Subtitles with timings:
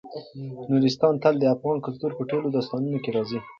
[0.69, 3.39] نورستان تل د افغان کلتور په ټولو داستانونو کې راځي.